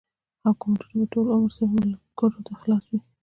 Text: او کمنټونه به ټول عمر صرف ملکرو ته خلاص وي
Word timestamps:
او 0.45 0.53
کمنټونه 0.61 0.93
به 0.99 1.05
ټول 1.13 1.25
عمر 1.33 1.51
صرف 1.57 1.69
ملکرو 1.75 2.45
ته 2.47 2.53
خلاص 2.61 2.83
وي 2.91 2.99